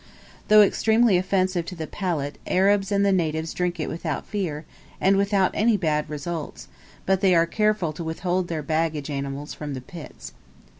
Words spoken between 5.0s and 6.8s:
without any bad results;